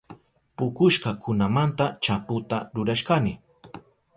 [0.57, 3.33] Pukushka kunamanta chaputa rurashkani.